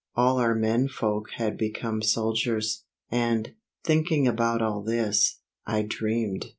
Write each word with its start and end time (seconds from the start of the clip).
All 0.15 0.39
our 0.39 0.55
menfolk 0.55 1.29
had 1.35 1.59
become 1.59 2.01
soldiers. 2.01 2.85
And, 3.11 3.53
thinking 3.83 4.27
about 4.27 4.59
all 4.59 4.81
this, 4.81 5.41
I 5.67 5.83
dreamed. 5.83 6.49